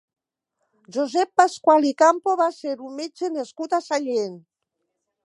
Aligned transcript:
Josep 0.95 1.31
Pasqual 1.41 1.85
i 1.89 1.93
Campo 2.03 2.35
va 2.41 2.49
ser 2.57 2.73
un 2.87 2.97
metge 3.03 3.29
nascut 3.37 3.77
a 3.77 3.81
Sallent. 3.91 4.41